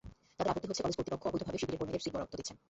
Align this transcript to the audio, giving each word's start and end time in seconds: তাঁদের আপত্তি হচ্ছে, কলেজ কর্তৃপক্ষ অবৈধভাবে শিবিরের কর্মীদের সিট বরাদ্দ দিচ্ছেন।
তাঁদের 0.37 0.51
আপত্তি 0.51 0.67
হচ্ছে, 0.69 0.83
কলেজ 0.83 0.95
কর্তৃপক্ষ 0.97 1.23
অবৈধভাবে 1.29 1.59
শিবিরের 1.61 1.79
কর্মীদের 1.79 2.03
সিট 2.03 2.13
বরাদ্দ 2.15 2.33
দিচ্ছেন। 2.39 2.57